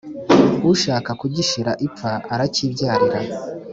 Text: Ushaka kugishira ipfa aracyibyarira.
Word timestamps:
Ushaka 0.71 1.11
kugishira 1.21 1.71
ipfa 1.85 2.11
aracyibyarira. 2.33 3.19